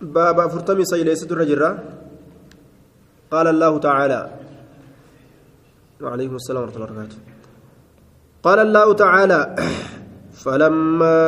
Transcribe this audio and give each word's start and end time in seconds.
باب 0.00 0.50
فرتمي 0.50 0.84
سيليست 0.84 1.32
الرجرة. 1.32 1.78
قال 3.30 3.46
الله 3.46 3.78
تعالى 3.78 4.30
وعليكم 6.00 6.34
السلام 6.34 6.62
ورحمة 6.62 6.76
الله 6.76 6.86
وبركاته. 6.86 7.18
قال 8.42 8.58
الله 8.58 8.94
تعالى 8.94 9.54
فلما 10.32 11.20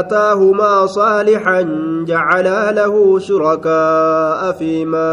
آتاهما 0.00 0.86
صالحا 0.86 1.60
جعلا 2.08 2.72
له 2.72 3.18
شركاء 3.18 4.52
فيما 4.52 5.12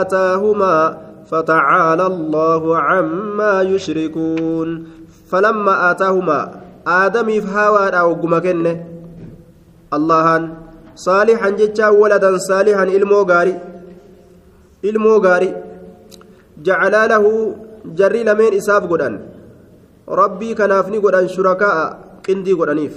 آتاهما 0.00 0.98
فتعالى 1.26 2.06
الله 2.06 2.78
عما 2.78 3.62
يشركون. 3.62 4.86
فلما 5.30 5.90
آتاهما 5.90 6.40
آدم 6.86 7.40
فهوى 7.40 7.88
أو 7.88 8.14
اللهان 9.92 10.61
صالحا 10.94 11.50
جتا 11.50 11.88
ولدا 11.88 12.38
صالحا 12.38 12.84
إلمو 12.84 13.22
غاري 13.22 13.54
إلمو 14.84 15.16
غاري 15.16 15.50
جعلا 16.62 17.06
له 17.06 17.24
جري 17.98 18.22
لمن 18.24 18.54
إساف 18.54 18.82
قدان 18.90 19.20
ربي 20.08 20.54
كنافني 20.54 20.98
قدان 20.98 21.28
شركاء 21.28 22.02
qindii 22.26 22.54
godhaniif. 22.54 22.94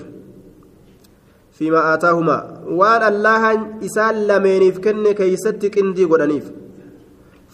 Fiima 1.58 1.82
aataahumaa 1.92 2.42
waan 2.80 3.04
allahan 3.12 3.64
isaan 3.88 4.28
lameeniif 4.30 4.78
kenne 4.86 5.18
keeysatti 5.22 5.74
qindii 5.78 6.12
godhaniif. 6.14 6.48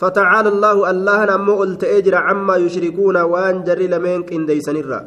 فتعالى 0.02 0.50
الله 0.50 0.90
الله 0.92 1.20
نمو 1.26 1.64
التأجر 1.64 2.16
عما 2.16 2.56
يشركون 2.66 3.18
وان 3.18 3.64
جري 3.64 3.88
لمن 3.88 4.24
كنديسنرا 4.30 5.00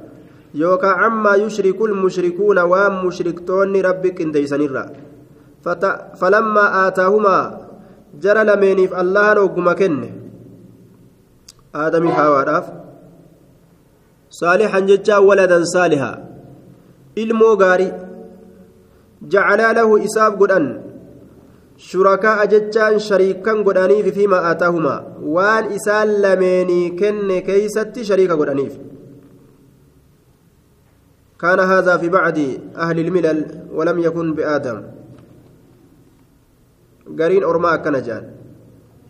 يوكا 0.54 0.86
عما 0.86 1.34
يشرك 1.34 1.78
المشركون 1.82 2.58
وان 2.58 2.92
مشركتون 3.04 3.74
ربك 3.88 4.14
كنديسنرا 4.18 4.84
فت... 4.84 5.03
فلما 6.20 6.64
آتاهما 6.88 7.38
جرى 8.22 8.44
لمنيف 8.44 9.00
الله 9.00 9.34
نوكما 9.34 9.72
كن 9.72 10.10
آدم 11.74 12.08
حواراف 12.08 12.64
صالحا 14.30 14.80
جتا 14.80 15.16
ولدا 15.18 15.64
صالحا 15.64 16.12
gaarii 17.62 17.92
jacalaa 19.32 19.72
lahu 19.78 19.98
isaaf 20.06 20.34
godhan 20.40 20.66
shurakaa 21.88 22.46
jechaan 22.52 22.96
shariikan 23.08 23.62
godhaniif 23.66 24.08
fiima 24.16 24.38
aataahumaa 24.48 25.04
waan 25.36 25.70
isaan 25.78 26.10
lameenii 26.24 26.90
kenne 27.00 27.36
keeysatti 27.50 28.08
shariika 28.10 28.40
godhaniif 28.42 28.74
كان 31.44 31.60
هذا 31.60 31.96
في 31.96 32.08
بعد 32.08 32.38
أهل 32.76 32.98
الملل 32.98 33.38
ولم 33.72 33.98
يكن 33.98 34.34
بآدم 34.34 34.82
قرين 37.18 37.44
أرما 37.44 37.76
كان 37.76 37.96
جان 38.02 38.24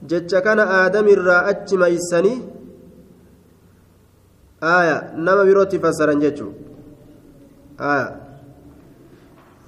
جتش 0.09 0.34
كان 0.34 0.59
آدم 0.61 1.06
الرأت 1.09 1.75
ميسني 1.75 2.34
آية 4.62 4.97
نما 5.25 5.45
بروتي 5.45 5.78
فسرن 5.78 6.19
جتشو 6.25 6.48
آه. 7.81 8.09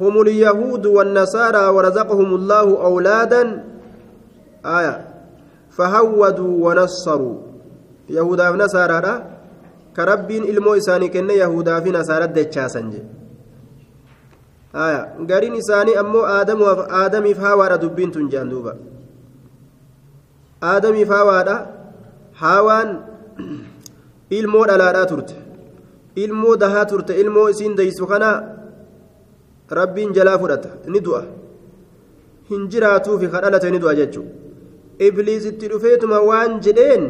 هم 0.01 0.15
اليهود 0.21 0.87
والنصارى 0.87 1.65
ورزقهم 1.75 2.31
الله 2.35 2.67
أولادا 2.89 3.43
آية 4.79 4.95
فهودوا 5.77 6.55
ونصروا 6.67 7.37
يهودا 8.11 8.47
ونصارى 8.51 9.13
كربين 9.97 10.43
إلمو 10.45 10.75
إساني 10.75 11.09
كن 11.09 11.31
يهودا 11.31 11.81
في 11.81 11.91
نصارى 11.91 12.27
دجاسن 12.27 12.93
قرين 15.31 15.55
إساني 15.61 16.01
أمو 16.01 16.21
آدم 16.41 16.61
آدم 17.05 17.25
فهوارا 17.35 17.77
دبين 17.77 18.11
تنجان 18.13 18.49
دوبا 18.49 18.73
آدم 20.63 20.97
فهوارا 21.05 21.57
هاوان 22.43 22.89
إلمو 24.33 24.65
دلالا 24.65 25.05
ترته 25.05 25.47
ilmoo 26.25 26.57
dahaa 26.63 26.85
turte 26.91 27.13
ilmoo 27.23 27.49
isiin 27.53 27.75
daysu 27.79 28.07
kana 28.13 28.29
rabbiin 29.79 30.15
jalaa 30.19 30.39
fudhata 30.43 30.71
ni 30.93 31.01
du'a 31.07 31.23
hin 32.51 32.63
jiraatuufi 32.75 33.29
ka 33.33 33.43
dhalate 33.45 33.71
ni 33.75 33.81
du'a 33.83 33.95
jechuudha 33.99 34.33
ibliisitti 35.09 35.69
dhufeetuma 35.73 36.21
waan 36.29 36.55
jedheen 36.67 37.05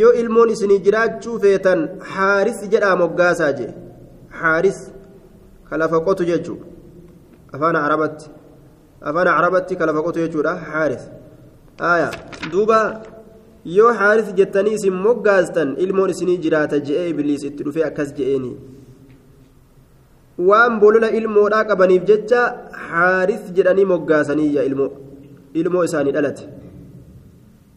yoo 0.00 0.12
ilmoon 0.22 0.50
isinii 0.54 0.80
jiraachuu 0.86 1.36
feetan 1.44 1.84
haaris 2.14 2.58
jedhaa 2.74 2.96
moggaasaa 3.02 3.52
jee 3.60 3.70
haaris 4.40 4.80
ka 5.72 5.80
lafa 5.84 6.00
qotu 6.08 6.28
jechuudha 6.30 6.66
afaan 7.58 7.80
arabatti 7.86 8.28
afaan 9.12 9.32
arabatti 9.38 9.80
ka 9.80 9.90
lafa 9.92 10.04
qotu 10.08 10.18
jechuudha 10.26 10.54
haaris 10.72 11.04
duuba. 12.52 12.80
yoo 13.64 13.92
haaris 14.00 14.28
jettanii 14.38 14.74
isin 14.78 14.94
moggaastan 15.06 15.68
ilmoon 15.84 16.10
isinii 16.14 16.38
jiraata 16.44 16.78
je'ee 16.86 17.08
ibliis 17.12 17.42
itti 17.48 17.64
dhufee 17.66 17.84
akkas 17.88 18.10
je'eeni 18.16 18.50
waan 20.48 20.80
bolola 20.82 21.10
ilmoodhaa 21.18 21.64
qabaniif 21.70 22.04
jecha 22.10 22.40
haaris 22.88 23.44
jedhanii 23.58 23.84
moggaasaniyya 23.92 24.64
ilmoo 24.70 24.90
ilmoo 25.62 25.84
isaanii 25.88 26.14
dhalate 26.16 26.44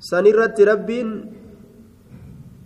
sanirratti 0.09 0.65
rabbiin 0.71 1.11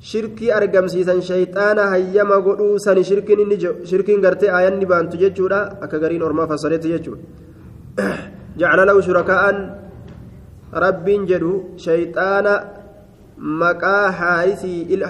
shirkii 0.01 0.51
argamsiisan 0.51 1.21
shayxaana 1.29 1.89
hayyama 1.93 2.39
godhuu 2.47 2.79
sani 2.79 3.03
shirkiin 3.03 3.39
inni 3.43 3.57
shirkiin 3.91 4.21
gartee 4.21 4.51
aayanni 4.57 4.85
baantu 4.91 5.17
jechuudha 5.23 5.59
akka 5.85 5.99
gariin 6.03 6.23
ormaa 6.27 6.47
fassareetti 6.51 6.93
jechuudha 6.93 7.23
jacala 8.61 8.85
lahu 8.89 9.01
shurakaa'an 9.07 9.57
rabbiin 10.85 11.25
jedhu 11.31 11.53
shayxaana 11.85 12.53
maqaa 13.63 14.05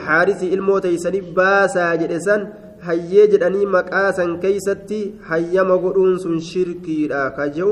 haarisii 0.08 0.50
ilmoo 0.56 0.80
teeysanii 0.86 1.22
baasaa 1.38 1.92
jedhe 2.02 2.20
san 2.28 2.48
hayyee 2.88 3.28
jedhanii 3.34 3.66
maqaa 3.78 4.10
san 4.20 4.34
keeysatti 4.44 5.00
hayyama 5.30 5.78
godhuun 5.86 6.18
sun 6.24 6.42
shirkiidha 6.50 7.24
ka 7.38 7.48
jehu 7.60 7.72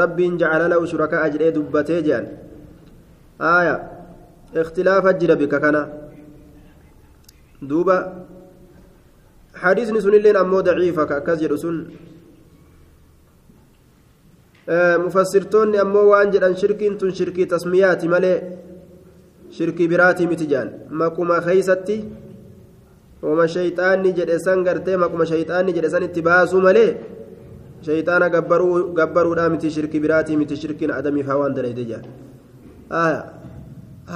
rabbiin 0.00 0.38
jacala 0.42 0.68
lahu 0.74 0.90
shuraka'a 0.92 1.30
jedhee 1.34 1.54
dubbatee 1.56 2.02
jedhan 2.08 2.26
aya 3.54 3.74
ikhtilaafa 4.62 5.12
jira 5.22 5.36
bika 5.42 5.60
kana 5.64 5.82
duuba 7.62 7.96
hadiisni 9.62 10.00
sunilleen 10.02 10.36
ammoo 10.36 10.62
daciifa 10.62 11.06
ka 11.06 11.14
akkas 11.20 11.38
jedhu 11.42 11.58
sun 11.58 11.76
mufassirtoonni 15.04 15.78
ammoo 15.84 16.06
waan 16.12 16.30
jedhan 16.32 16.54
shirkiin 16.60 16.98
tun 16.98 17.10
shirkii 17.18 17.46
tasmiyaati 17.46 18.08
malee 18.14 18.38
shirkii 19.56 19.88
biraatii 19.92 20.26
miti 20.32 20.46
jaan 20.52 20.68
maquma 21.00 21.40
keeysatti 21.46 21.96
wama 23.22 23.46
shayxaanni 23.54 24.12
jedhe 24.18 24.38
san 24.46 24.64
gartee 24.66 24.96
maquma 25.04 25.24
shayxaanni 25.32 25.72
jedhe 25.76 25.90
san 25.94 26.02
itti 26.08 26.22
baasuu 26.28 26.60
malee 26.66 26.90
shayxaana 27.86 28.28
gabbaruudhaa 28.98 29.48
miti 29.54 29.70
shirkii 29.76 30.00
biraatii 30.04 30.36
miti 30.42 30.56
shirkiin 30.62 30.90
adamiif 30.98 31.26
haa 31.30 31.40
waan 31.42 31.54
dalayde 31.58 31.84
jaan 31.90 32.04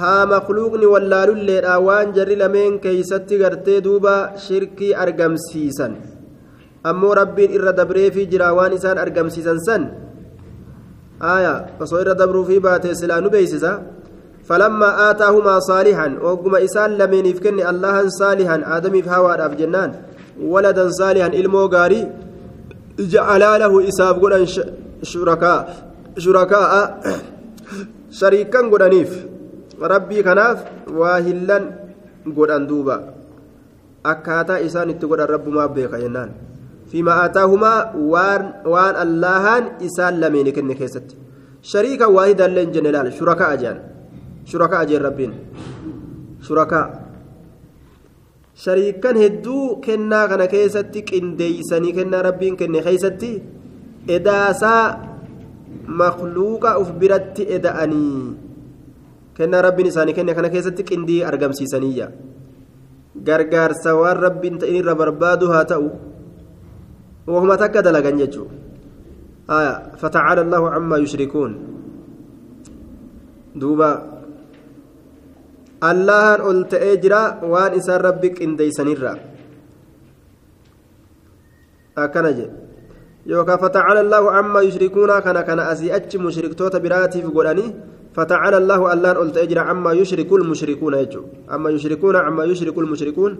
haa 0.01 0.25
makluuqni 0.33 0.85
wallaalulleedha 0.93 1.75
waan 1.87 2.13
jarri 2.17 2.35
lameen 2.43 2.79
keeysatti 2.85 3.37
gartee 3.43 3.79
duuba 3.87 4.15
shirkii 4.45 4.93
argamsiisan 5.03 5.93
ammoo 6.91 7.13
rabbiin 7.21 7.55
irra 7.57 7.73
dabreefii 7.81 8.29
jira 8.31 8.53
waan 8.57 8.73
isaan 8.77 8.97
argamsiisan 9.05 9.59
san 9.67 9.83
aya 11.35 11.53
osoo 11.83 12.01
irra 12.03 12.15
dabruufii 12.21 12.63
baate 12.67 12.89
silaa 13.01 13.21
nu 13.25 13.29
beeysisa 13.35 13.73
فلما 14.49 15.09
آتاهما 15.11 15.59
صالحا 15.59 16.07
وقم 16.21 16.55
إسان 16.55 16.89
لمن 16.99 17.25
يفكن 17.25 17.59
الله 17.71 17.97
صالحا 18.09 18.57
آدم 18.77 19.01
فهوى 19.01 19.55
جنان 19.59 19.91
ولدا 20.41 20.89
صالحا 20.89 21.27
إلمو 21.27 21.65
غاري 21.65 22.01
جعل 22.99 23.43
له 23.61 23.73
قران 24.21 24.45
شركاء 25.03 25.61
شركاء 26.17 26.71
شريكا 28.11 28.61
قرانيف 29.79 29.91
ربي 29.91 30.23
كناف 30.23 30.57
واهلا 30.91 31.59
قران 32.37 32.67
دوبا 32.67 32.97
akkaataa 34.03 34.59
isaan 34.67 34.91
itti 34.91 35.07
godhan 35.07 35.29
rabbumaa 35.31 35.67
beeka 35.75 35.99
jennaan 35.99 36.31
fiima 36.91 37.13
aataahumaa 37.23 37.95
waan 38.13 38.43
waan 38.73 38.95
allahaan 39.03 39.69
isaan 39.87 40.19
lameeni 40.23 40.51
kenne 40.57 40.75
keessatti 40.75 41.15
shariika 41.71 42.11
waahidallee 42.15 42.65
hin 42.65 42.73
jenne 42.75 42.91
laal 42.95 43.11
shurakaa 43.19 43.49
ajaan 43.55 43.79
shurakaa 44.51 44.81
ajeen 44.85 45.05
rabbiin 45.07 45.33
shurakaa 46.47 46.85
shariikan 48.65 49.21
hedduu 49.23 49.65
kennaa 49.87 50.27
kana 50.33 50.47
keessatti 50.55 51.07
qindeeysanii 51.11 51.93
kennaa 51.99 52.21
rabbiin 52.29 52.59
kenne 52.63 52.83
keessatti 52.87 53.31
edaasaa 54.17 54.83
makluuqa 56.01 56.77
uf 56.83 56.91
biratti 56.99 57.47
eda'anii 57.59 58.42
kennaa 59.37 59.61
rabbiin 59.67 59.91
isaanii 59.91 60.17
kenne 60.17 60.33
kana 60.37 60.49
keessatti 60.49 60.83
qindii 60.89 61.21
argamsiisaniyya 61.29 62.07
gargaarsa 63.27 63.95
waan 64.01 64.17
rabbiin 64.25 64.59
ta'in 64.63 64.81
irra 64.81 64.95
barbaadu 64.95 65.53
haa 65.53 65.63
ta'u 65.65 65.87
wahuma 67.27 67.57
takka 67.57 67.81
dalagan 67.85 68.19
jechuudha 68.23 68.63
آية 69.49 69.99
فتعالى 69.99 70.41
الله 70.41 70.69
عما 70.69 70.97
يشركون 71.03 71.51
دوبا 73.55 73.91
allahan 75.83 76.39
ol 76.47 76.63
ta'ee 76.71 76.95
jira 77.03 77.43
waan 77.43 77.75
isaan 77.75 77.99
rabbi 78.07 78.31
qindeeysanirra 78.31 79.13
akkana 82.03 82.31
jedhe 82.37 82.55
yookaan 83.27 83.59
fatacala 83.59 83.99
allahu 83.99 84.31
amma 84.31 84.63
yushrikuuna 84.63 85.19
kana 85.25 85.43
kana 85.43 85.67
asii 85.71 85.91
achi 85.97 86.17
mushriktoota 86.25 86.79
biraatiif 86.79 87.27
godhanii 87.37 87.75
فتعالى 88.13 88.57
الله 88.61 88.81
ألان 88.93 89.15
قلت 89.21 89.37
أجرى 89.37 89.61
عما 89.69 89.91
يشرك 90.01 90.29
المشركون 90.39 90.93
يجو 91.01 91.23
عما 91.49 91.69
يشركون 91.75 92.15
عما 92.15 92.43
يشرك 92.51 92.77
المشركون 92.77 93.31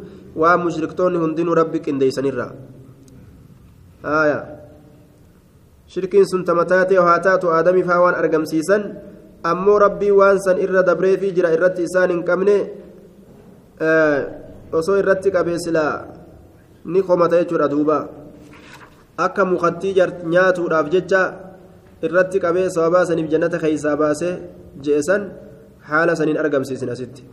ومشركتون 0.42 1.14
هندين 1.24 1.50
ربك 1.62 1.86
إن 1.90 1.98
ديسن 2.02 2.26
الرا 2.32 2.48
آية 4.22 4.40
شركين 5.94 6.26
سنتمتاتي 6.32 6.98
وهاتات 6.98 7.44
آدمي 7.46 7.84
فاوان 7.88 8.14
أرقم 8.22 8.44
سيسن 8.52 8.82
ammoo 9.44 9.76
rabbii 9.80 10.12
waan 10.12 10.40
san 10.40 10.58
irra 10.58 10.84
dabreefii 10.88 11.34
jira 11.36 11.52
irratti 11.56 11.84
isaan 11.84 12.12
hin 12.14 12.24
qabne 12.24 12.56
osoo 14.72 14.96
irratti 15.02 15.32
qabee 15.36 15.58
silaa 15.66 15.94
ni 16.86 17.04
komata 17.04 17.42
jechuudha 17.42 17.68
duuba 17.68 17.98
akka 19.26 19.46
mukattii 19.46 19.94
nyaatuudhaaf 20.34 20.88
jecha 20.96 21.22
irratti 22.02 22.40
qabee 22.40 22.70
sababaa 22.76 23.06
saniif 23.06 23.28
jannata 23.34 23.60
keeysaa 23.60 23.98
baasee 24.04 24.36
je'esan 24.82 25.22
haala 25.90 26.16
saniin 26.16 26.38
argamsiisin 26.38 26.90
asitti 26.90 27.24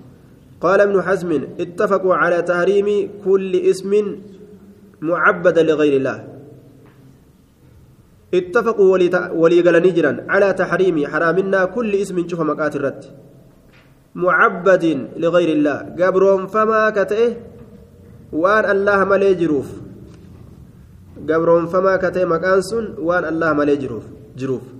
قال 0.60 0.80
ابن 0.80 1.02
حزم 1.02 1.30
اتفقوا 1.60 2.14
على 2.14 2.42
تحريم 2.42 2.88
كل 3.24 3.52
اسم 3.56 3.92
معبد 5.00 5.58
لغير 5.58 5.94
الله. 5.96 6.18
اتفقوا 8.34 8.88
ولي 9.32 9.60
قالني 9.60 9.90
جرا 9.90 10.12
على 10.28 10.52
تحريم 10.52 10.96
حرامنا 11.06 11.64
كل 11.64 11.92
اسم 11.94 12.28
شوف 12.28 12.40
مقات 12.40 12.76
الرد 12.76 13.02
معبد 14.14 14.84
لغير 15.16 15.50
الله. 15.56 15.96
قبرهم 15.96 16.46
فما 16.46 16.90
كتئه؟ 16.92 17.30
وان 18.32 18.64
الله 18.70 19.04
ملي 19.04 19.34
جروف. 19.40 19.68
قبرهم 21.24 21.66
فما 21.72 21.96
كتئه 21.96 22.24
مكان 22.28 22.60
سن؟ 22.60 23.00
وان 23.00 23.24
الله 23.24 23.52
ملي 23.52 23.76
جروف 23.80 24.04
جروف. 24.36 24.79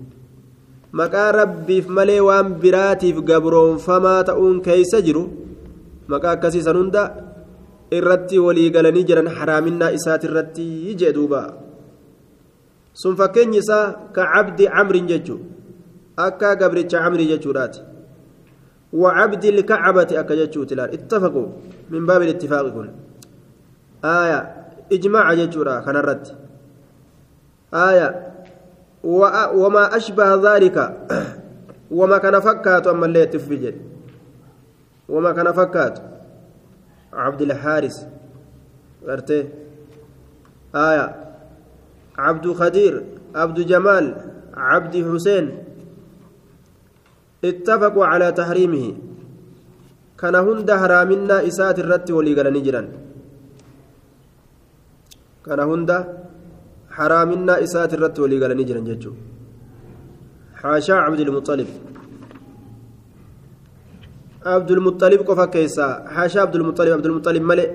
maqaa 0.91 1.31
rabbiif 1.31 1.87
malee 1.97 2.19
waan 2.27 2.55
biraatiif 2.63 3.17
gabroonfamaa 3.29 4.23
ta'uun 4.29 4.61
keeysa 4.67 5.01
jiru 5.07 5.23
maqaa 6.13 6.35
akkasiisan 6.37 6.77
hunda 6.81 7.03
irratti 7.97 8.39
walii 8.45 8.69
galanii 8.75 9.07
jiran 9.09 9.31
haraaminaa 9.39 9.91
isaati 9.97 10.29
irratti 10.29 10.95
jee 11.01 11.15
duuba 11.17 11.41
sun 12.93 13.17
fakkeenyi 13.19 13.59
isaa 13.63 13.85
ka 14.15 14.29
cabdi 14.33 14.71
camrin 14.75 15.11
jechuu 15.11 15.41
akka 16.27 16.55
gabricha 16.61 17.03
camrii 17.03 17.29
jechuudhaati 17.33 17.95
وعبد 18.95 19.45
الكعبة 19.45 20.07
أكجتشوت 20.11 20.71
الآن 20.71 20.89
اتفقوا 20.97 21.47
من 21.89 22.05
باب 22.05 22.21
الاتفاق 22.21 22.65
كن 22.75 22.89
آية 24.03 24.39
إجماع 24.91 25.33
جتشورا 25.33 25.81
خنرت 25.81 26.35
آية 27.73 28.07
وما 29.04 29.96
أشبه 29.96 30.34
ذلك. 30.34 30.76
وما 31.90 32.18
كان 32.18 32.40
فكات 32.40 32.86
أما 32.86 33.06
اللي 33.06 33.26
تفجر 33.26 33.74
وما 35.08 35.32
كان 35.32 35.52
فكات. 35.52 35.98
عبد 37.12 37.42
الحارس 37.42 38.06
غرته 39.04 39.44
آية. 40.74 41.34
عبد 42.18 42.52
خدير. 42.52 43.04
عبد 43.34 43.60
جمال. 43.60 44.14
عبد 44.54 44.94
حسين. 45.14 45.64
اتفقوا 47.44 48.06
على 48.06 48.32
تحريمه. 48.32 48.94
كان 50.20 50.34
هند 50.34 50.70
حرامنا 50.72 51.46
إسات 51.46 51.78
الرت 51.78 52.10
ولي 52.10 52.34
نجرا 52.36 52.82
كان 55.46 55.60
هند 55.60 56.19
حرامنا 56.96 57.54
إسات 57.64 57.92
الرت 57.96 58.16
ولي 58.22 58.36
نجرا 58.60 58.80
ججو 58.88 59.12
حاشا 60.60 60.94
عبد 61.06 61.20
المطلب 61.26 61.68
عبد 64.52 64.70
المطلب 64.76 65.20
قفا 65.28 65.44
كيسا 65.54 65.86
حاشا 66.14 66.40
عبد 66.44 66.54
المطلب 66.58 66.92
عبد 66.96 67.06
المطلب 67.10 67.42
ملئ 67.50 67.70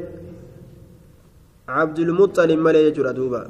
عبد 1.78 2.00
المطلب 2.08 2.60
ملئ 2.66 2.82
يجرى 2.88 3.12
دوبا 3.18 3.42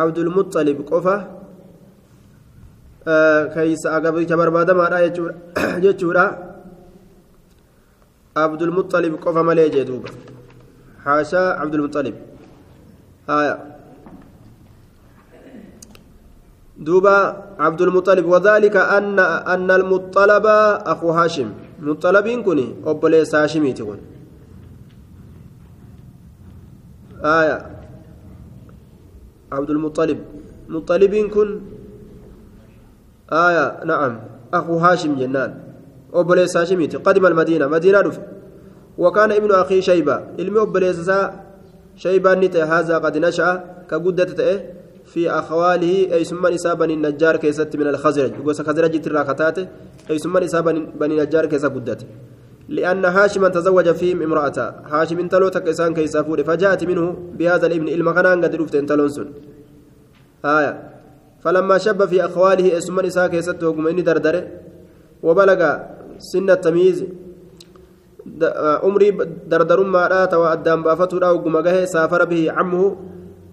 عبد 0.00 0.18
المطلب 0.24 0.78
قفا 0.90 1.16
keeysa 3.54 3.88
agabricha 3.96 4.36
barbaadamaadha 4.36 4.98
jechuudha 5.84 6.24
abdulmuxalib 8.34 9.14
qofa 9.20 9.42
malee 9.42 9.70
jee 9.70 9.84
duuba. 9.84 10.08
Haashaa 11.04 11.58
abdulmuxalib 11.62 12.14
haya 13.26 13.79
دوبا 16.80 17.16
عبد 17.58 17.80
المطلب 17.80 18.24
وذلك 18.24 18.76
أن 18.76 19.18
أن 19.20 19.70
المطلب 19.70 20.46
أخو 20.92 21.10
هاشم. 21.10 21.48
مطلبين 21.80 22.42
كوني 22.42 22.74
أبليس 22.86 23.34
هاشمي 23.34 23.72
تكون 23.72 23.98
آية. 27.24 27.58
عبد 29.52 29.70
المطلب. 29.70 30.18
مطلبين 30.68 31.28
كن. 31.28 31.60
آية. 33.32 33.84
نعم. 33.84 34.20
أخو 34.54 34.78
هاشم 34.78 35.14
جنان. 35.20 35.50
أبليس 36.14 36.56
هاشمي 36.56 36.86
قدم 36.86 37.26
المدينة. 37.26 37.66
مدينة 37.66 38.00
رف 38.00 38.20
وكان 38.98 39.32
ابن 39.32 39.50
أخي 39.52 39.82
شيبة. 39.82 40.16
علمي 40.38 40.60
أبليس 40.62 41.10
شيبة 41.96 42.34
نتي 42.34 42.62
هذا 42.62 42.98
قد 42.98 43.18
نشأ. 43.18 43.64
كقدة 43.90 44.79
في 45.12 45.30
أخواله 45.30 46.14
أي 46.14 46.24
ثم 46.24 46.46
نساء 46.46 46.74
بني 46.74 46.94
النجار 46.94 47.36
كيست 47.36 47.76
من 47.76 47.86
الخزرج. 47.86 48.32
وقوس 48.40 48.62
خزرج 48.62 49.00
تراكتات 49.00 49.58
أي 50.10 50.18
ثم 50.18 50.38
نساء 50.38 50.62
بني 51.00 51.14
النجار 51.14 51.46
كيس 51.46 51.64
قدت 51.66 52.00
لأن 52.68 53.04
هاشما 53.04 53.48
تزوج 53.48 53.88
فيهم 54.00 54.22
امرأة. 54.22 54.58
هاشم 54.92 55.18
انتلو 55.18 55.48
تكسان 55.48 55.94
كيسافور 55.94 56.44
فجاءت 56.44 56.84
منه 56.84 57.06
بهذا 57.38 57.66
الابن 57.66 57.88
المغنان 57.88 58.44
قد 58.44 58.54
رفت 58.54 58.74
انتلونسون 58.74 59.28
آية. 60.44 60.72
فلما 61.42 61.78
شب 61.78 62.04
في 62.04 62.24
أخواله 62.24 62.78
ثم 62.78 63.00
نساء 63.00 63.26
كيست 63.28 63.64
وقم 63.64 63.86
إني 63.86 64.02
دردره. 64.02 64.42
وبلغ 65.22 65.60
سن 66.18 66.50
التمييز. 66.50 67.04
عمري 68.84 69.10
دردرما 69.50 70.06
رأت 70.06 70.34
وأدام 70.34 70.82
بأفتو 70.82 71.16
وقم 71.16 71.84
سافر 71.84 72.24
به 72.24 72.52
عمه. 72.52 72.96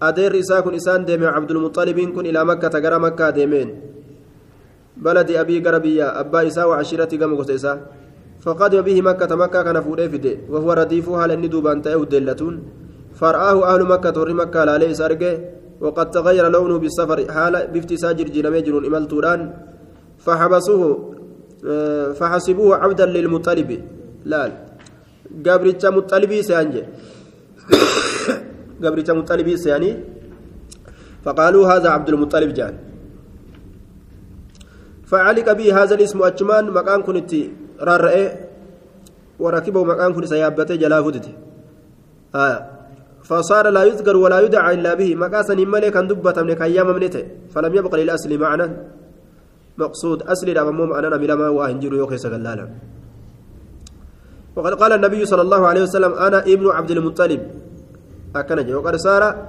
Adeerri 0.00 0.38
isaa 0.38 0.62
kun 0.62 0.74
isaan 0.74 1.06
deeme 1.06 1.26
cabdulmuxalibiin 1.26 2.12
kun 2.12 2.26
ilaa 2.26 2.44
makkata 2.44 2.80
gara 2.80 2.98
makkaa 2.98 3.32
deemeen. 3.32 3.70
Baladi 4.96 5.38
abii 5.38 5.60
gara 5.60 5.80
biyya 5.80 6.14
abbaa 6.22 6.42
isaa 6.42 6.66
wacashirati 6.66 7.18
gama 7.18 7.36
gosa 7.36 7.54
isaa. 7.54 7.78
فقدم 8.44 8.80
به 8.80 9.02
مكة 9.02 9.36
مكة 9.36 9.62
كان 9.62 9.80
فوري 9.80 10.08
فيدي 10.08 10.34
وهو 10.52 10.72
رديف 10.72 11.08
هل 11.08 11.30
اني 11.30 11.48
دوبان 11.48 11.82
تأيه 11.82 12.04
دلتون 12.12 12.54
فرآه 13.20 13.58
أهل 13.74 13.82
مكة 13.92 14.10
تور 14.10 14.28
مكة 14.32 14.64
لا 14.64 14.78
ليس 14.78 15.00
أرجع 15.00 15.34
وقد 15.80 16.10
تغير 16.10 16.48
لونه 16.48 16.78
بالسفر 16.78 17.18
حال 17.34 17.54
بفتي 17.74 17.96
ساجر 18.02 18.28
جنمي 18.34 18.60
جنون 18.66 18.84
إمال 18.88 19.08
توران 19.10 19.40
فحبسوه 20.24 20.82
فحسبوه 22.18 22.76
عبدا 22.82 23.06
للمطلب 23.06 23.70
لا 24.30 24.42
قبرتش 25.46 25.84
مطلبي 25.96 26.42
سيانجي 26.48 26.82
قبرتش 28.82 29.10
مطلبي 29.10 29.56
سياني 29.56 29.90
فقالوا 31.24 31.64
هذا 31.72 31.88
عبد 31.88 32.08
المطلب 32.08 32.50
جان. 32.54 32.74
فعلق 35.10 35.52
به 35.52 35.82
هذا 35.82 35.94
الاسم 35.94 36.22
أجمان 36.22 36.64
مكان 36.70 37.02
كنت 37.02 37.32
رارئ 37.80 38.26
وركبه 39.38 39.84
مكان 39.84 40.10
كنت 40.14 40.24
سيابته 40.24 40.74
جلا 40.74 41.02
فدته 41.02 41.32
آه. 42.34 42.58
فصار 43.28 43.68
لا 43.68 43.82
يذكر 43.84 44.16
ولا 44.16 44.40
يدعى 44.40 44.74
إلا 44.74 44.94
به. 44.94 45.14
مكاسا 45.14 45.54
ملك 45.54 45.96
أن 45.96 46.06
دبت 46.08 46.38
من 46.38 46.52
كيام 46.52 46.88
منته 46.96 47.24
فلم 47.52 47.72
يبق 47.74 47.94
للأصل 47.94 48.30
معنى. 48.38 48.66
مقصود 49.78 50.22
أصل 50.22 50.48
الأمام 50.48 50.92
أنا 50.92 51.16
بلما 51.16 51.48
وأهنجر 51.48 51.94
يوكي 51.94 52.18
سقلالا 52.18 52.68
وقد 54.56 54.74
قال 54.74 54.92
النبي 54.92 55.22
صلى 55.24 55.42
الله 55.42 55.66
عليه 55.66 55.82
وسلم 55.82 56.12
أنا 56.18 56.38
ابن 56.42 56.66
عبد 56.66 56.90
المطلب 56.90 57.40
أكنج 58.36 58.72
وقد 58.72 58.96
صار 58.96 59.46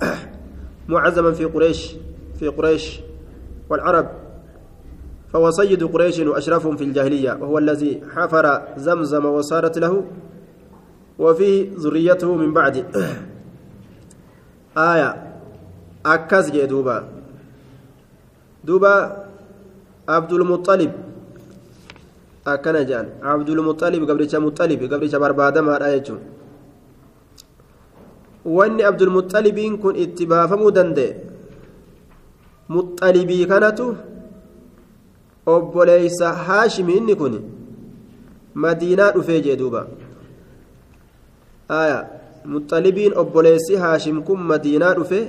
معزما 0.88 1.32
في 1.32 1.46
قريش 1.46 1.96
في 2.40 2.48
قريش 2.48 3.00
والعرب. 3.70 4.08
فهو 5.34 5.52
سيد 5.52 5.84
قريش 5.84 6.20
وأشرفهم 6.20 6.78
في 6.78 6.84
الجاهلية 6.84 7.38
وهو 7.42 7.58
الذي 7.58 8.02
حفر 8.16 8.62
زمزم 8.78 9.26
وصارت 9.26 9.78
له 9.78 10.04
وفيه 11.20 11.70
ذريته 11.78 12.36
من 12.36 12.54
بعد. 12.54 12.86
آية 14.78 15.34
أكز 16.06 16.52
جدوبا 16.52 17.20
duuba 18.64 19.26
abdulmuxalib 20.08 20.92
akkana 22.46 22.84
jedhan 22.84 23.08
abdulmuxalib 23.24 24.04
gabricha 24.10 24.40
muxalib 24.40 24.82
gabricha 24.92 25.20
barbaadamaadha 25.20 25.96
jechuun 25.96 26.20
wanni 28.46 28.84
abdulmuxalibiin 28.90 29.78
kun 29.78 29.96
itti 29.96 30.26
baafamuu 30.26 30.72
danda'e 30.72 31.16
muxalibii 32.76 33.46
kanatu 33.52 33.96
obboleeysa 35.56 36.34
haashimi 36.46 36.98
inni 37.00 37.16
kun 37.16 37.36
madiinaa 38.54 39.12
dhufee 39.12 39.42
jee 39.46 39.58
duuba 39.62 39.88
aya 41.82 42.00
muxalibiin 42.46 43.18
obboleessi 43.24 43.76
haashim 43.86 44.24
kun 44.24 44.40
madiinaa 44.54 44.96
dhufe 45.02 45.22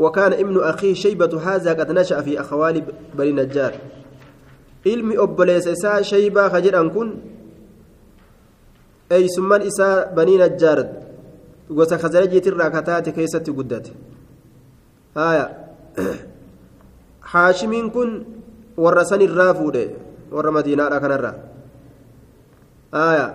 وكان 0.00 0.32
ابن 0.32 0.56
أخيه 0.60 0.94
شيبة 0.94 1.40
هذا 1.42 1.72
قد 1.72 1.90
نشأ 1.90 2.20
في 2.20 2.40
أخوال 2.40 2.82
بني 3.14 3.32
نجار 3.32 3.72
ilmi 4.84 5.18
obboleessa 5.18 5.70
isaa 5.76 6.02
shaybaa 6.02 6.48
ka 6.50 6.60
jedhan 6.64 6.90
kun 6.90 7.08
eeysummaan 9.16 9.62
isaa 9.70 10.06
banii 10.16 10.38
najjaar 10.42 10.78
gosa 11.78 11.98
khazarajiitirraa 12.02 12.70
kataate 12.76 13.12
keessatti 13.18 13.52
guddate 13.58 13.92
haya 15.14 15.44
haashimiin 17.32 17.90
kun 17.90 18.10
warra 18.84 19.04
san 19.04 19.20
irraa 19.28 19.52
fuudhe 19.60 19.84
warra 20.36 20.56
madiinaadha 20.56 21.02
kanarraa 21.04 21.36
haya 22.98 23.26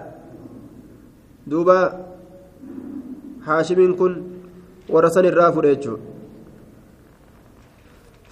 duuba 1.53 1.77
haashimiin 3.47 3.95
kun 4.01 4.13
warra 4.89 5.15
san 5.15 5.31
irraa 5.31 5.53
fuudhe 5.55 5.75
jechuudha 5.75 6.13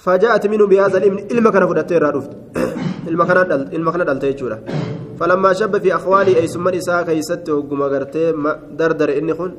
فجاءت 0.03 0.47
منه 0.47 0.67
بهذا 0.67 0.97
الابن 0.97 1.17
علم 1.31 1.49
كان 1.49 1.63
فدته 1.67 1.97
رادفت 1.97 2.31
علم 3.07 3.23
كان 3.23 3.37
علم 3.73 3.87
كان 3.91 4.05
دلته 4.05 4.27
يجورا 4.27 4.57
فلما 5.19 5.53
شب 5.53 5.77
في 5.77 5.95
اخوالي 5.95 6.37
اي 6.39 6.47
ثم 6.47 6.69
نساء 6.69 7.03
كيست 7.07 7.49
وغما 7.49 7.85
غرته 7.85 8.31
دردر 8.79 9.09
اني 9.17 9.33
خن 9.33 9.51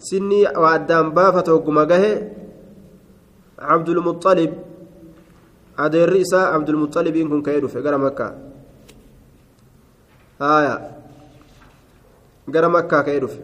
سني 0.00 0.40
وادام 0.62 1.10
بافت 1.10 1.48
وغما 1.48 1.82
غه 1.90 2.04
عبد 3.58 3.88
المطلب 3.88 4.52
أدير 5.78 6.08
رئيسا 6.12 6.36
عبد 6.54 6.68
المطلب 6.68 7.16
إن 7.16 7.28
كن 7.28 7.42
كيدو 7.42 7.68
في 7.68 7.78
غير 7.78 7.98
مكة 7.98 8.34
آية 10.42 10.74
غير 12.54 12.68
مكة 12.68 13.02
كيدو 13.02 13.26
في 13.26 13.40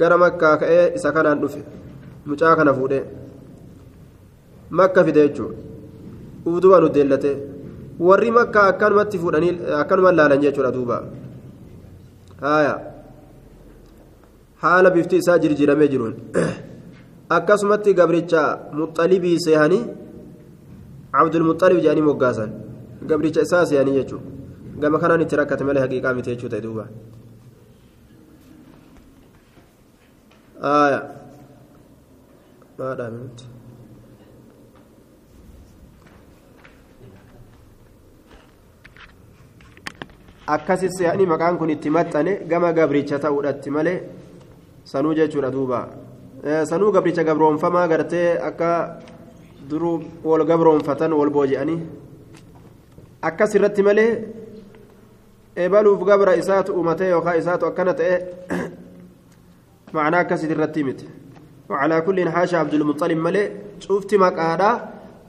غير 0.00 0.16
مكة 0.16 0.54
كأي 0.60 0.94
إسا 0.94 1.10
كان 1.10 1.26
أندوفي 1.26 1.62
مجا 2.26 2.54
كان 2.54 2.72
فوده 2.72 3.04
makka 4.70 5.04
fide 5.04 5.20
jechuudha 5.28 5.56
uduba 6.46 6.80
nu 6.80 6.88
deellate 6.88 7.32
warri 7.98 8.30
makka 8.30 8.62
akkanumatti 8.70 9.18
fuudhanii 9.18 9.58
akkanuma 9.80 10.12
laalan 10.12 10.40
jechuudha 10.44 10.72
duuba 10.76 10.96
haaya 12.40 12.74
haala 14.63 14.89
bifti 14.95 15.15
isaa 15.23 15.37
jirjiramee 15.43 15.87
jiruun 15.93 16.15
akkasumatti 17.37 17.93
gabricha 17.99 18.41
muxalibii 18.79 19.37
seehanii 19.45 19.83
abdulmuxalib 21.21 21.79
jedhanii 21.83 22.07
moggaasan 22.09 22.51
gabricha 23.11 23.41
isaa 23.47 23.65
seehanii 23.69 23.95
jechuudha 23.99 24.81
gama 24.81 24.99
kanaan 25.03 25.21
itti 25.25 25.39
rakkate 25.41 25.63
malee 25.69 25.83
haqiiqaa 25.85 26.13
miti 26.17 26.29
jechuu 26.33 26.49
ta'e 26.53 26.63
duuba 26.65 26.85
akkasis 40.55 40.93
se'anii 40.99 41.25
maqaan 41.33 41.57
kun 41.59 41.69
itti 41.75 41.89
maxxane 41.97 42.33
gama 42.51 42.71
gabricha 42.79 43.19
ta'uudhatti 43.25 43.69
malee 43.77 43.99
sanuu 44.91 45.13
jechuudha 45.19 45.51
duuba 45.55 45.79
sanuu 46.71 46.91
gabricha 46.95 47.23
gabroonfamaa 47.29 47.87
gartee 47.91 48.27
akka 48.49 48.69
duruu 49.69 49.97
wal 50.23 50.45
gabroonfatan 50.51 51.13
wal 51.19 51.31
booji'anii 51.37 51.79
akkas 53.29 53.55
irratti 53.59 53.87
malee 53.89 54.11
eebaluuf 55.63 56.03
gabra 56.09 56.35
isaatu 56.41 56.73
uumatee 56.77 57.09
yookaan 57.15 57.39
isaatu 57.43 57.71
akkana 57.71 57.93
ta'e 58.01 58.17
macnaa 59.93 60.21
akkasitti 60.25 60.55
irratti 60.57 60.83
miti 60.89 61.07
وعلى 61.69 62.01
كل 62.01 62.29
حاشا 62.29 62.57
عبد 62.57 62.73
المطلب 62.73 63.17
ملئ 63.17 63.47
شفت 63.79 64.15
مقادا 64.15 64.71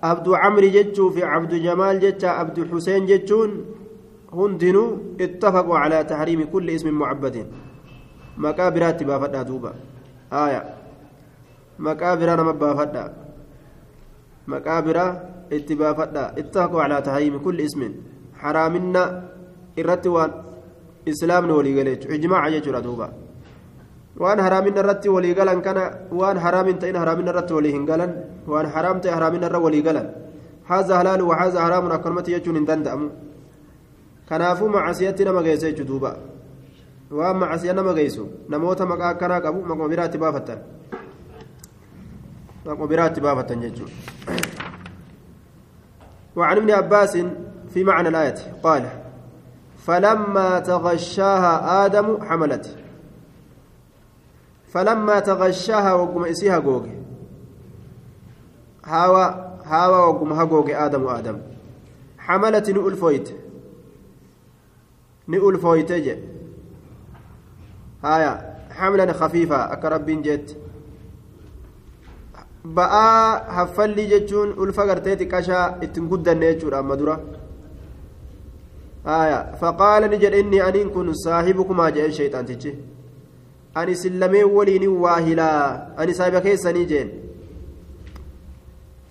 عبد 0.02 0.28
عمرو 0.28 0.68
جتشو 0.76 1.10
في 1.10 1.24
عبد 1.24 1.54
جمال 1.54 2.00
جتشا 2.00 2.28
عبد 2.28 2.58
حسين 2.72 3.06
جتشون 3.06 3.50
هندنوا 4.32 4.88
اتفقوا 5.20 5.78
على 5.78 6.04
تحريم 6.04 6.40
كل 6.52 6.70
اسم 6.70 6.88
معبد 7.00 7.36
مقابرات 8.44 9.00
بافدا 9.08 9.42
دوبا 9.48 9.72
آية 10.44 10.62
مقابر 11.86 12.26
أنا 12.34 12.42
مبافدا 12.50 13.04
مقابر 14.52 14.96
اتبافدا 15.56 16.24
اتفقوا 16.40 16.82
على 16.84 16.96
تحريم 17.06 17.34
كل 17.44 17.58
اسم 17.66 17.80
حرامنا 18.40 19.04
الرتوان 19.80 20.30
إسلام 21.12 21.44
ولي 21.58 21.72
قالت 21.76 22.02
إجماع 22.16 22.42
يجرى 22.56 22.80
دوبا 22.88 23.08
waan 24.20 24.38
haraamin 24.44 24.76
irratti 24.80 25.08
walii 25.08 25.34
galan 25.38 25.62
kana 25.66 25.82
waan 26.20 26.36
haraamin 26.44 26.76
ta'in 26.82 26.96
haraamin 27.02 27.30
irratti 27.32 27.52
walii 27.56 27.72
hin 27.76 27.84
galan 27.90 28.10
waan 28.52 28.66
haraam 28.74 28.98
ta'e 29.00 29.12
haraamin 29.16 29.42
irra 29.48 29.58
walii 29.66 29.82
galan 29.86 30.06
haza 30.70 30.98
halaalu 31.00 31.24
waxaaza 31.30 31.58
haraamun 31.64 31.92
akkanumatti 31.96 32.34
jechuun 32.34 32.56
hin 32.58 32.66
danda'amu 32.70 33.08
kanaafuu 34.28 34.68
macasiyatti 34.76 35.24
nama 35.28 35.40
geessa 35.46 35.70
jechuu 35.70 35.88
duuba 35.92 36.10
waan 37.10 37.36
macasiya 37.36 37.74
nama 37.74 37.94
geessu 37.94 38.28
namoota 38.48 38.86
maqaa 38.86 39.10
akkanaa 39.14 39.40
qabu 39.40 39.60
maquma 39.66 39.88
biraatti 39.88 40.18
baafattan 40.18 40.60
maquma 42.64 42.86
biraatti 42.86 43.20
baafattan 43.20 43.60
jechuudha. 43.62 43.94
وعن 46.36 46.56
ابن 46.56 46.70
عباس 46.70 47.18
في 47.74 47.84
معنى 47.84 48.08
الآية 48.08 48.34
قال 48.62 48.88
فلما 49.78 50.60
تغشاها 50.60 51.86
آدم 51.86 52.22
حملته 52.22 52.70
فلما 54.68 55.20
تغشاها 55.20 55.92
وقم 55.94 56.24
إسيها 56.24 56.58
قوقي 56.58 57.00
هاوى 58.84 59.56
هاوى 59.64 59.98
وقم 60.08 60.32
هقوقي 60.32 60.86
آدم 60.86 61.02
وآدم 61.02 61.38
حملت 62.18 62.70
نؤلفويت 62.70 63.28
نؤلفويت 65.28 65.92
جي 65.92 66.16
هايا 68.04 68.56
حملا 68.70 69.12
خفيفة 69.12 69.72
أكرب 69.72 70.06
جت 70.22 70.56
ba'aa 72.64 73.52
haffalli 73.56 74.06
jechuun 74.12 74.52
ulfa 74.62 74.86
gartee 74.86 75.16
xiqqashaa 75.20 75.66
ittiin 75.84 76.08
guddanne 76.10 76.46
jechuudha 76.52 76.78
amma 76.82 76.96
dura 77.00 77.14
faqaala 79.60 80.08
ni 80.12 80.18
jedhe 80.24 80.40
inni 80.44 80.60
aniin 80.60 80.90
kun 80.96 81.14
saahibukumaa 81.24 81.90
jedhen 81.96 82.12
shayxaantichi 82.18 82.72
ani 83.80 83.96
sillamee 84.02 84.44
waliin 84.56 84.84
waahilaa 85.04 85.96
ani 85.96 86.14
saahiba 86.20 86.46
keessanii 86.48 86.86
jeen 86.92 87.10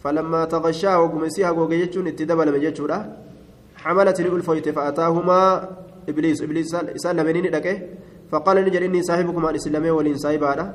فلما 0.03 0.45
تغشاه 0.45 0.99
وقمسيها 0.99 1.51
وقيتشون 1.51 2.07
اتدبل 2.07 2.47
من 2.55 2.61
جتشورا 2.63 2.97
حملت 3.83 4.19
الألفويت 4.19 4.69
فأتاهما 4.69 5.39
إبليس 6.09 6.41
إبليس 6.41 6.67
سأل 7.03 7.19
منين 7.27 7.45
لك 7.51 7.67
فقال 8.31 8.57
نجر 8.65 8.85
إني 8.85 9.01
صاحبكم 9.03 9.45
عن 9.45 9.55
إسلامي 9.55 9.89
ولين 9.89 10.17
صاحب 10.17 10.43
هذا. 10.43 10.65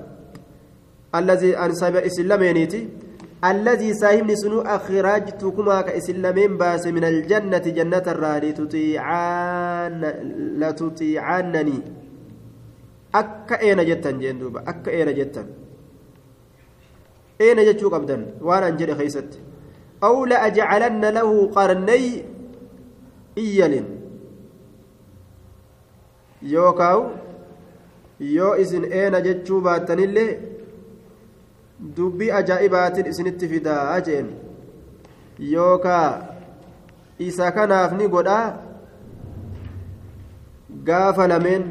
الذي 1.15 1.59
أن 1.59 1.75
صاحب 1.75 1.97
إسلامينيتي 1.97 2.89
الذي 3.45 3.95
صاحبني 3.95 4.37
سنو 4.37 4.61
أخرجتكما 4.61 5.81
كإسلامين 5.81 6.57
باس 6.59 6.87
من 6.87 7.05
الجنة 7.05 7.59
جنة 7.59 8.07
الرادي 8.15 8.53
تطيعان 8.53 10.01
لا 10.61 10.71
تطيعانني 10.71 11.79
akka 13.15 13.63
eena 13.63 13.87
jettan 13.87 14.19
jeen 14.23 14.39
duuba 14.43 14.61
akka 14.67 14.91
eena 14.91 15.13
jettan 15.19 15.47
eena 17.47 17.63
jechuu 17.69 17.91
qabdan 17.95 18.23
waan 18.47 18.65
an 18.69 18.79
jedhe 18.81 18.95
keeysatti 19.01 19.39
aw 20.07 20.15
la 20.31 20.37
ajcalanna 20.47 21.15
lahu 21.19 21.37
qarnay 21.57 22.05
iyyalin 23.45 23.87
yookaaw 26.55 27.01
yoo 28.21 28.57
isin 28.57 28.85
eena 28.93 29.21
jechuu 29.21 29.61
baattanillee 29.61 30.31
dubbii 31.97 32.31
ajaa'ibaatiin 32.41 33.07
isinitti 33.13 33.49
fidaa 33.49 34.01
jeen 34.09 34.29
yookaa 35.53 36.09
isa 37.29 37.53
kanaaf 37.53 37.93
ni 37.93 38.09
godhaa 38.09 38.47
gaafa 40.91 41.29
lameen 41.29 41.65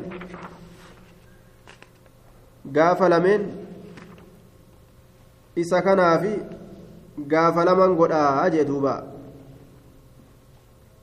gaafa 2.71 3.09
lameen 3.09 3.47
isa 5.55 5.81
kanaafi 5.81 6.33
gaafa 7.27 7.65
laman 7.65 7.95
godhaa 7.95 8.49
jee 8.49 8.65
duuba 8.65 8.93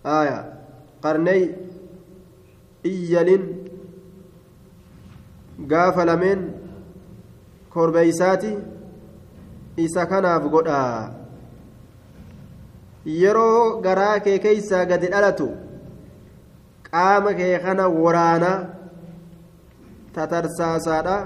aya 0.04 0.38
qarney 1.02 1.42
iyyalin 2.92 3.44
gaafa 5.66 6.04
lameen 6.04 6.40
korbeeysaati 7.74 8.52
isa 9.76 10.06
kanaaf 10.06 10.44
godhaa 10.54 11.12
yeroo 13.20 13.80
garaa 13.86 14.18
kee 14.26 14.38
keeysaa 14.46 14.84
gadi 14.92 15.12
dhalatu 15.14 15.48
qaama 16.90 17.34
kee 17.40 17.58
kana 17.64 17.88
waraanaa 17.88 18.58
tatarsaasaadha 20.14 21.16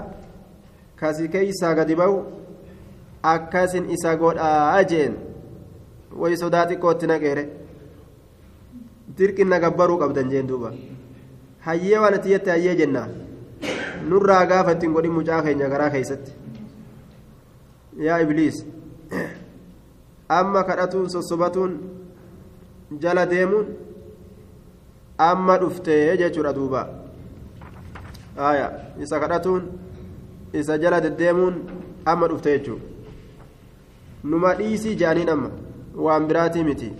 kasi 1.01 1.27
keeysaa 1.35 1.73
gadi 1.81 1.95
ba'u 2.01 2.17
akkasin 3.33 3.89
isa 3.97 4.15
godhaa 4.23 4.83
jeen 4.93 5.13
way 6.21 6.35
sodaa 6.43 6.65
xiqqootti 6.69 7.07
naqeere 7.11 7.43
dirqinna 9.17 9.59
gabbaruu 9.63 10.01
qabdan 10.03 10.29
jeen 10.33 10.47
duuba 10.51 10.73
hayyee 11.67 11.99
waan 12.03 12.17
ati 12.19 12.29
jette 12.35 12.51
hayyee 12.55 12.75
jennaa 12.81 13.07
nurraa 14.11 14.45
gaafa 14.51 14.71
ittiin 14.77 14.93
godhin 14.97 15.13
mucaa 15.17 15.41
keenya 15.47 15.69
garaa 15.73 15.89
keeysatti 15.95 16.31
yaa 18.07 18.19
ibliis 18.25 18.65
amma 20.39 20.63
kadhatuun 20.69 21.09
sossobatuun 21.15 21.73
jala 23.05 23.25
deemuun 23.33 23.67
amma 25.29 25.57
dhuftee 25.63 26.17
jechuudha 26.23 26.53
duuba 26.59 26.81
aya 28.49 28.67
isa 29.07 29.19
kadhatuun 29.19 29.63
isa 30.53 30.77
jala 30.77 31.01
deddeemuun 31.01 31.55
amma 32.05 32.27
dhufte 32.27 32.57
jechuudha 32.57 32.85
numa 34.33 34.53
dhiisii 34.59 34.95
jaaniin 35.01 35.29
amma 35.29 35.49
waan 36.07 36.27
biraatii 36.27 36.63
miti 36.69 36.91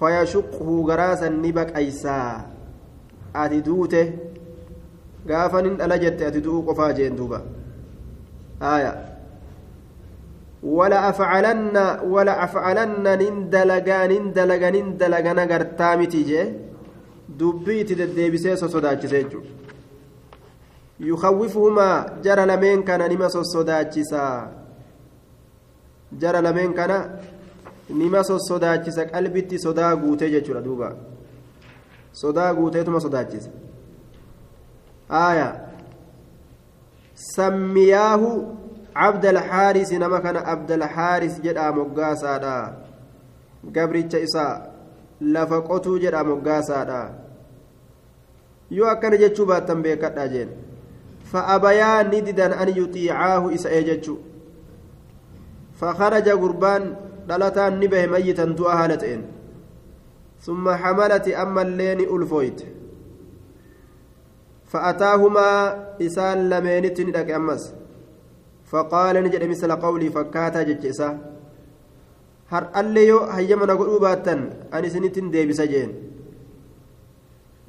فيخرج 0.00 0.44
نبه 0.46 0.80
من 0.82 0.84
بطنك 0.84 0.86
غراك 0.86 0.86
يترى 0.86 0.86
فيشقه 0.86 0.86
غراسا 0.88 1.28
نبك 1.28 1.76
أيسا. 1.76 2.46
أتدوته 3.36 4.12
غافن 5.28 5.66
ألجت 5.80 6.22
أتدوه 6.22 6.66
قفا 6.66 6.90
جين 6.90 7.16
دوبا. 7.16 7.42
آية. 8.62 9.10
ولا 10.62 11.08
أفعلن 11.08 11.76
ولا 12.04 12.44
أفعلن 12.44 13.02
نندلغا 13.02 14.06
نندلغا 14.06 14.70
نندلغا 14.70 15.32
نغرتامتي 15.32 16.22
جي 16.22 16.52
دبيتي 17.28 17.94
دديبسي 17.94 18.56
سوسوداچسي 18.56 19.26
يخوفهما 21.00 22.06
جرى 22.24 22.44
لمن 22.46 22.82
كان 22.82 23.00
نما 23.12 23.28
سوسوداچسا 23.28 24.24
جرى 26.12 26.40
لمن 26.40 26.72
كان 26.72 26.90
نما 26.90 26.98
سوسوداچسا 27.00 27.39
قلبتي 29.14 29.58
صدا 29.58 29.92
غوتي 29.92 30.40
جچورا 30.40 30.60
دوبا 30.60 30.96
صدا 32.12 32.50
غوتيتما 32.50 32.98
صداچسا 32.98 33.50
آية 35.10 35.66
سمياه 37.14 38.44
عبد 38.96 39.26
الحارث 39.26 39.92
نما 39.92 40.18
كان 40.18 40.36
عبد 40.36 40.70
الحارث 40.72 41.40
جدا 41.40 41.70
مغاسادا 41.70 42.76
gabricha 43.72 44.18
isaa 44.18 44.60
lafa 45.20 45.60
qotuu 45.60 45.98
jedha 45.98 46.24
moggaasaadha 46.24 47.00
yoo 48.70 48.88
akkana 48.88 49.16
jechuu 49.22 49.46
baattan 49.50 49.82
beekadha 49.84 50.24
jeen 50.32 50.48
fa'abayaa 51.32 52.02
ni 52.08 52.22
didan 52.28 52.52
an 52.52 52.68
yuxiicaahu 52.78 53.50
isa 53.56 53.68
ee 53.78 53.82
jechuu 53.90 54.18
فخرج 55.80 56.28
قربان 56.28 56.96
dhalataan 57.30 57.78
ni 57.78 57.86
bahe 57.92 58.06
mayyitan 58.10 58.56
du'a 58.58 58.74
haala 58.80 58.98
ta'een. 58.98 59.22
Summa 60.42 60.76
hamalati 60.82 61.34
amma 61.44 61.62
illeen 61.62 62.02
ulfooyte. 62.10 62.80
فأتاهما 64.70 65.48
إسان 66.02 66.48
لمينت 66.50 67.00
ندك 67.00 67.30
أمس 67.30 67.74
فقال 68.70 69.14
نجد 69.24 69.42
مثل 69.44 69.70
قولي 69.84 70.08
فكاتا 70.10 70.62
ججسا 70.62 71.08
هر 72.50 72.64
الليو 72.76 73.18
هيما 73.34 73.66
نقول 73.66 74.00
باتا 74.00 74.34
أن 74.74 74.84
سنتين 74.88 75.30
دي 75.30 75.46
بسجين 75.46 75.90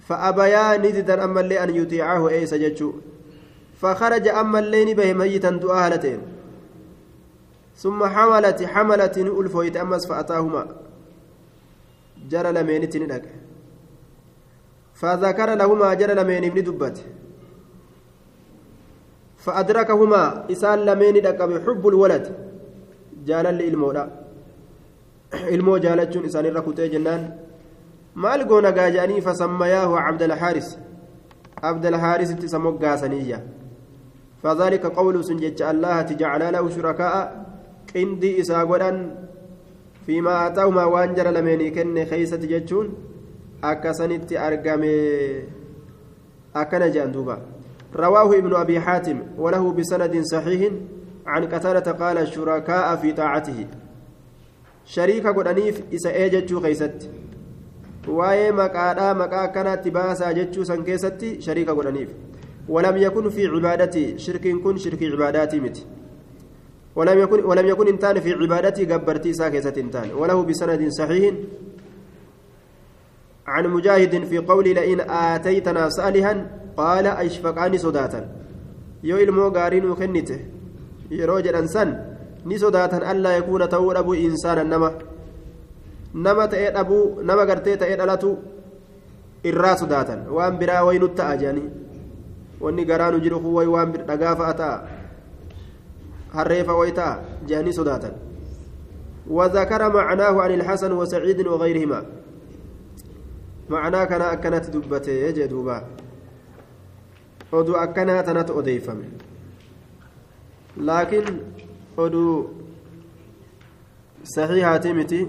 فأبيا 0.08 0.78
نددا 0.78 1.24
أما 1.24 1.39
اللي 1.41 1.63
أن 1.63 1.69
يطيعه 1.76 2.30
أي 2.30 2.45
سججو 2.45 2.89
فخرج 3.82 4.28
أما 4.28 4.60
اللين 4.60 4.89
به 4.97 5.13
ميتا 5.13 5.50
دؤالتين 5.50 6.19
ثم 7.76 8.06
حملت 8.06 8.64
حملت 8.64 9.18
ألفويت 9.18 9.78
أمس 9.78 10.08
فأتاهما. 10.08 10.68
جرى 12.30 12.52
لمينت 12.52 12.98
ندك 12.98 13.26
فذكر 14.94 15.54
لهما 15.56 15.94
جرى 15.94 16.14
لمين 16.14 16.44
ابن 16.46 16.64
دبت. 16.64 16.98
فأدركهما 19.38 20.52
إسان 20.52 20.80
لمين 20.80 21.22
دك 21.22 21.42
بحب 21.42 21.88
الولد. 21.88 22.26
جال 23.26 23.46
لإلمودا 23.46 24.10
إلمو 25.34 25.78
جالتشون 25.78 26.26
إسان 26.26 26.46
الركوتي 26.46 26.88
جنان. 26.88 27.38
maal 28.16 28.46
goona 28.46 28.72
gaaja'anii 28.72 29.22
fasammayaahu 29.22 29.96
cabdalhaaris 29.96 30.78
abdalhaaris 31.62 32.32
itti 32.32 32.46
isa 32.46 32.60
moggaasaniyya 32.60 33.40
فذلك 34.44 34.86
قول 34.86 35.24
سنجج 35.24 35.62
الله 35.62 36.02
تجعل 36.02 36.54
له 36.54 36.70
شركاء. 36.70 37.41
قندي 37.96 38.42
إسا 38.42 38.64
قدن 38.64 39.16
فيما 40.06 40.48
آتاهما 40.48 40.86
وانجر 40.86 41.28
لمن 41.30 41.70
كن 41.76 42.06
خيسة 42.06 42.38
ججون 42.38 42.88
أكسنت 43.64 44.34
أرقمي 44.34 44.96
أكن 46.56 46.92
جندوبا 46.92 47.38
رواه 47.96 48.38
ابن 48.38 48.56
أبي 48.56 48.80
حاتم 48.80 49.18
وله 49.38 49.74
بسند 49.74 50.22
صحيح 50.22 50.72
عن 51.26 51.44
قتالة 51.46 51.92
قال 51.92 52.18
الشركاء 52.18 52.96
في 52.96 53.12
طاعته 53.12 53.68
شريك 54.86 55.28
قدنيف 55.28 55.82
إسا 55.94 56.12
إيجتشو 56.12 56.60
خيست 56.60 57.10
waa'ee 58.08 58.52
maqaadhaa 58.58 59.14
maqaa 59.14 59.42
akkanaatti 59.48 59.92
baasaa 59.98 60.34
jechuu 60.38 60.64
san 60.66 60.84
keessatti 60.84 61.38
shariika 61.42 61.74
godhaniif. 61.80 62.10
ولم 62.70 62.98
يكن 62.98 63.30
في 63.30 63.48
عبادتي 63.48 64.18
شرك 64.20 64.48
كن 64.48 64.78
شرك 64.78 65.04
عباداتي 65.04 65.60
مت 65.60 65.86
ولم 66.96 67.20
يكن 67.20 67.44
ولم 67.46 67.68
يكن 67.68 67.88
انتان 67.88 68.20
في 68.20 68.34
عبادتي 68.34 68.86
قبرتي 68.86 69.34
ساكسة 69.34 69.74
انتان 69.78 70.12
وله 70.14 70.44
بسند 70.44 70.90
صحيح 70.90 71.34
عن 73.48 73.68
مجاهد 73.68 74.24
في 74.24 74.38
قول 74.38 74.66
لئن 74.66 75.02
آتيتنا 75.02 75.90
صالحا 75.90 76.48
قال 76.78 77.08
أشفقاني 77.08 77.78
صداتا 77.78 78.22
يو 79.04 79.18
kennite 79.96 80.38
yeroo 81.12 81.42
jedhan 81.44 81.68
san 81.68 81.90
ni 82.46 82.60
sodaatan 82.60 83.04
allaa 83.04 83.34
yakuuna 83.38 83.68
ta'uu 83.68 83.94
dhabu 83.94 84.16
insaana 84.16 84.64
nama 84.64 84.90
nama 86.14 86.48
ta'ee 86.48 86.72
dhabuu 86.72 87.22
nama 87.30 87.46
gartee 87.46 87.76
ta'ee 87.82 87.98
dhalatu 88.02 88.30
irraa 89.44 89.76
sodaatan 89.82 90.20
waan 90.38 90.58
biraa 90.62 90.84
waynu 90.88 91.10
ta'a 91.20 91.36
jedhanii 91.42 91.70
wanni 92.64 92.86
garaanu 92.86 93.20
jiru 93.26 93.42
kun 93.44 93.54
wayi 93.58 93.70
waan 93.76 93.92
هريفة 96.34 96.74
ويتا 96.74 97.26
جاني 97.48 97.72
صداتا 97.72 98.12
وذكر 99.28 99.94
معناه 99.94 100.41
عن 100.41 100.52
الحسن 100.52 100.91
وسعيد 100.91 101.48
وغيرهما 101.48 102.06
معناه 103.70 104.04
كان 104.04 104.22
أكنت 104.22 104.70
دبته 104.70 105.12
يجدوبا 105.12 105.78
oduu 107.52 107.76
akkanaa 107.78 108.24
tanatu 108.24 108.58
odeeffame 108.60 109.08
laakiin 110.88 111.28
oduu 112.04 112.36
saxiihaati 114.34 114.94
miti 115.00 115.20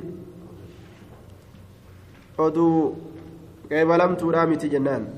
oduu 2.47 2.77
qeebalamtuudhaa 3.73 4.47
miti 4.53 4.73
jennaan 4.75 5.09